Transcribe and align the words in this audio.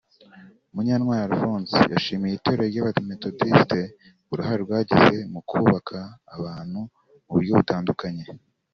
Munyantwari 0.73 1.21
Alphonse 1.25 1.77
yashimiye 1.93 2.33
itorero 2.35 2.65
ry’Abametodisite 2.71 3.79
uruhare 4.31 4.61
ryagize 4.65 5.17
mu 5.33 5.41
kubaka 5.49 5.97
abantu 6.35 6.79
mu 7.25 7.31
buryo 7.35 7.53
butandukanye 7.59 8.23